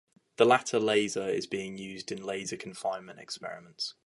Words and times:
The 0.37 0.45
latter 0.47 0.79
laser 0.79 1.29
is 1.29 1.45
being 1.45 1.77
used 1.77 2.11
in 2.11 2.23
laser 2.23 2.57
confinement 2.57 3.19
experiments. 3.19 3.93